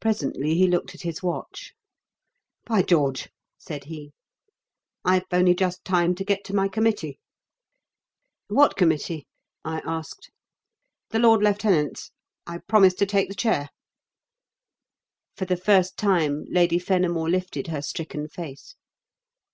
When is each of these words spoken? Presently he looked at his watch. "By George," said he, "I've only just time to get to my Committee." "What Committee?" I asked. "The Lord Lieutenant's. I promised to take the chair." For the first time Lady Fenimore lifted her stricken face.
Presently 0.00 0.54
he 0.54 0.66
looked 0.66 0.94
at 0.94 1.02
his 1.02 1.22
watch. 1.22 1.74
"By 2.64 2.80
George," 2.80 3.28
said 3.58 3.84
he, 3.84 4.14
"I've 5.04 5.26
only 5.30 5.54
just 5.54 5.84
time 5.84 6.14
to 6.14 6.24
get 6.24 6.42
to 6.44 6.54
my 6.54 6.68
Committee." 6.68 7.18
"What 8.48 8.76
Committee?" 8.78 9.26
I 9.62 9.80
asked. 9.84 10.30
"The 11.10 11.18
Lord 11.18 11.42
Lieutenant's. 11.42 12.12
I 12.46 12.60
promised 12.66 12.96
to 13.00 13.04
take 13.04 13.28
the 13.28 13.34
chair." 13.34 13.68
For 15.36 15.44
the 15.44 15.58
first 15.58 15.98
time 15.98 16.46
Lady 16.48 16.78
Fenimore 16.78 17.28
lifted 17.28 17.66
her 17.66 17.82
stricken 17.82 18.28
face. 18.30 18.74